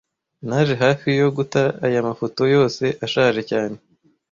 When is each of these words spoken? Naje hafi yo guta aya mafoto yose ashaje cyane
Naje 0.47 0.73
hafi 0.83 1.07
yo 1.21 1.27
guta 1.37 1.61
aya 1.85 2.07
mafoto 2.07 2.41
yose 2.55 2.83
ashaje 3.05 3.41
cyane 3.49 3.75